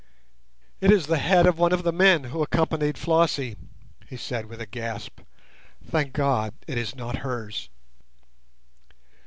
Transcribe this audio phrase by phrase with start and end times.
[0.79, 3.55] "It is the head of one of the men who accompanied Flossie,"
[4.07, 5.19] he said with a gasp.
[5.91, 7.69] "Thank God it is not hers!"